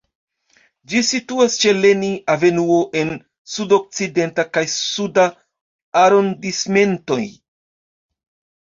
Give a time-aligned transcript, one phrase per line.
[0.93, 3.13] Ĝi situas ĉe Lenin-avenuo en
[3.57, 5.29] Sud-Okcidenta kaj Suda
[6.07, 7.25] arondismentoj.